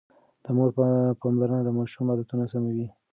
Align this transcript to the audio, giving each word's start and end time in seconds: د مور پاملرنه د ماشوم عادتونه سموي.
د 0.43 0.45
مور 0.55 0.69
پاملرنه 1.21 1.61
د 1.65 1.69
ماشوم 1.77 2.07
عادتونه 2.11 2.45
سموي. 2.53 2.87